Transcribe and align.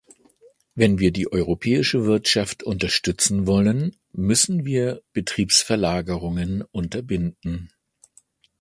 Wenn 0.73 0.97
wir 0.97 1.11
die 1.11 1.31
europäische 1.31 2.05
Wirtschaft 2.05 2.63
unterstützen 2.63 3.45
wollen, 3.45 3.95
müssen 4.13 4.65
wir 4.65 5.03
Betriebsverlagerungen 5.13 6.63
unterbinden. 6.71 7.69